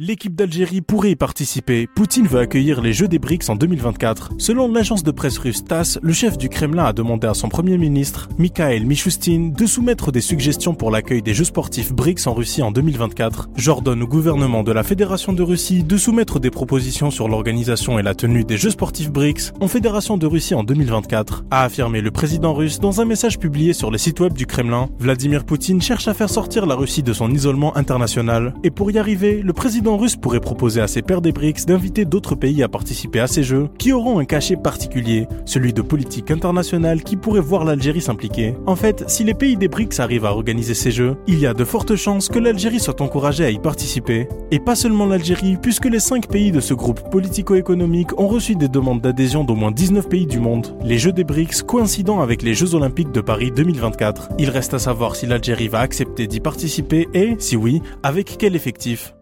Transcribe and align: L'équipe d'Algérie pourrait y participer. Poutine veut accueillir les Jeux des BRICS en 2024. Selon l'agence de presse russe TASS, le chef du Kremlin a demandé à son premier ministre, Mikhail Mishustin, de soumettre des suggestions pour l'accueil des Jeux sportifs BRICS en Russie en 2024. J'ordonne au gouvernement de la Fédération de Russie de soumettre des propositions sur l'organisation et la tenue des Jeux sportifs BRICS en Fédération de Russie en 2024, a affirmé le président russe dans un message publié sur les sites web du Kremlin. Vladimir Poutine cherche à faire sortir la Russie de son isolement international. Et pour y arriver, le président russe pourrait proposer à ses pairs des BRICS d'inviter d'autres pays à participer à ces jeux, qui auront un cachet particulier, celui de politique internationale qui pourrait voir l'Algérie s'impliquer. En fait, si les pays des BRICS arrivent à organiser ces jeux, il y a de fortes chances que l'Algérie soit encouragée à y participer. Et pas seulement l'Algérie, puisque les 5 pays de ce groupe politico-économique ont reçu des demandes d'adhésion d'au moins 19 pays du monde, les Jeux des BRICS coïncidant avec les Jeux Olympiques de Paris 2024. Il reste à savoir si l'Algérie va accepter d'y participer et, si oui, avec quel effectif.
L'équipe 0.00 0.36
d'Algérie 0.36 0.80
pourrait 0.80 1.10
y 1.10 1.16
participer. 1.16 1.88
Poutine 1.88 2.28
veut 2.28 2.38
accueillir 2.38 2.80
les 2.80 2.92
Jeux 2.92 3.08
des 3.08 3.18
BRICS 3.18 3.48
en 3.48 3.56
2024. 3.56 4.30
Selon 4.38 4.70
l'agence 4.70 5.02
de 5.02 5.10
presse 5.10 5.38
russe 5.38 5.64
TASS, 5.64 5.98
le 6.00 6.12
chef 6.12 6.38
du 6.38 6.48
Kremlin 6.48 6.84
a 6.84 6.92
demandé 6.92 7.26
à 7.26 7.34
son 7.34 7.48
premier 7.48 7.76
ministre, 7.78 8.28
Mikhail 8.38 8.84
Mishustin, 8.84 9.50
de 9.52 9.66
soumettre 9.66 10.12
des 10.12 10.20
suggestions 10.20 10.76
pour 10.76 10.92
l'accueil 10.92 11.20
des 11.20 11.34
Jeux 11.34 11.42
sportifs 11.42 11.92
BRICS 11.92 12.28
en 12.28 12.34
Russie 12.34 12.62
en 12.62 12.70
2024. 12.70 13.48
J'ordonne 13.56 14.00
au 14.04 14.06
gouvernement 14.06 14.62
de 14.62 14.70
la 14.70 14.84
Fédération 14.84 15.32
de 15.32 15.42
Russie 15.42 15.82
de 15.82 15.96
soumettre 15.96 16.38
des 16.38 16.52
propositions 16.52 17.10
sur 17.10 17.28
l'organisation 17.28 17.98
et 17.98 18.04
la 18.04 18.14
tenue 18.14 18.44
des 18.44 18.56
Jeux 18.56 18.70
sportifs 18.70 19.10
BRICS 19.10 19.52
en 19.58 19.66
Fédération 19.66 20.16
de 20.16 20.28
Russie 20.28 20.54
en 20.54 20.62
2024, 20.62 21.42
a 21.50 21.64
affirmé 21.64 22.02
le 22.02 22.12
président 22.12 22.54
russe 22.54 22.78
dans 22.78 23.00
un 23.00 23.04
message 23.04 23.40
publié 23.40 23.72
sur 23.72 23.90
les 23.90 23.98
sites 23.98 24.20
web 24.20 24.34
du 24.34 24.46
Kremlin. 24.46 24.90
Vladimir 25.00 25.44
Poutine 25.44 25.82
cherche 25.82 26.06
à 26.06 26.14
faire 26.14 26.30
sortir 26.30 26.66
la 26.66 26.76
Russie 26.76 27.02
de 27.02 27.12
son 27.12 27.32
isolement 27.32 27.76
international. 27.76 28.54
Et 28.62 28.70
pour 28.70 28.92
y 28.92 28.98
arriver, 29.00 29.42
le 29.42 29.52
président 29.52 29.87
russe 29.96 30.16
pourrait 30.16 30.40
proposer 30.40 30.80
à 30.80 30.86
ses 30.86 31.02
pairs 31.02 31.20
des 31.20 31.32
BRICS 31.32 31.66
d'inviter 31.66 32.04
d'autres 32.04 32.34
pays 32.34 32.62
à 32.62 32.68
participer 32.68 33.20
à 33.20 33.26
ces 33.26 33.42
jeux, 33.42 33.68
qui 33.78 33.92
auront 33.92 34.18
un 34.18 34.24
cachet 34.24 34.56
particulier, 34.56 35.26
celui 35.46 35.72
de 35.72 35.82
politique 35.82 36.30
internationale 36.30 37.02
qui 37.02 37.16
pourrait 37.16 37.40
voir 37.40 37.64
l'Algérie 37.64 38.00
s'impliquer. 38.00 38.54
En 38.66 38.76
fait, 38.76 39.04
si 39.08 39.24
les 39.24 39.34
pays 39.34 39.56
des 39.56 39.68
BRICS 39.68 40.00
arrivent 40.00 40.24
à 40.24 40.32
organiser 40.32 40.74
ces 40.74 40.90
jeux, 40.90 41.16
il 41.26 41.38
y 41.38 41.46
a 41.46 41.54
de 41.54 41.64
fortes 41.64 41.96
chances 41.96 42.28
que 42.28 42.38
l'Algérie 42.38 42.80
soit 42.80 43.00
encouragée 43.00 43.44
à 43.44 43.50
y 43.50 43.58
participer. 43.58 44.28
Et 44.50 44.58
pas 44.58 44.74
seulement 44.74 45.06
l'Algérie, 45.06 45.56
puisque 45.60 45.86
les 45.86 46.00
5 46.00 46.28
pays 46.28 46.52
de 46.52 46.60
ce 46.60 46.74
groupe 46.74 47.10
politico-économique 47.10 48.18
ont 48.18 48.28
reçu 48.28 48.54
des 48.54 48.68
demandes 48.68 49.00
d'adhésion 49.00 49.44
d'au 49.44 49.54
moins 49.54 49.70
19 49.70 50.08
pays 50.08 50.26
du 50.26 50.40
monde, 50.40 50.76
les 50.82 50.98
Jeux 50.98 51.12
des 51.12 51.24
BRICS 51.24 51.62
coïncidant 51.66 52.20
avec 52.20 52.42
les 52.42 52.54
Jeux 52.54 52.74
Olympiques 52.74 53.12
de 53.12 53.20
Paris 53.20 53.50
2024. 53.54 54.30
Il 54.38 54.50
reste 54.50 54.74
à 54.74 54.78
savoir 54.78 55.16
si 55.16 55.26
l'Algérie 55.26 55.68
va 55.68 55.80
accepter 55.80 56.26
d'y 56.26 56.40
participer 56.40 57.08
et, 57.14 57.36
si 57.38 57.56
oui, 57.56 57.82
avec 58.02 58.36
quel 58.38 58.56
effectif. 58.56 59.14